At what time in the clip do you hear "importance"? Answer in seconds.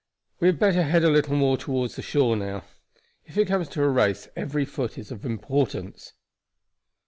5.27-6.13